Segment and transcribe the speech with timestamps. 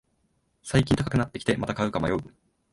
[0.63, 2.17] 最近高くなってきて、また買うか迷う